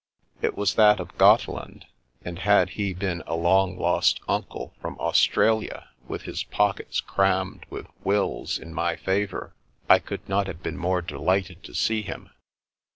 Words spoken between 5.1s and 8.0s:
tralia with his pockets crammed with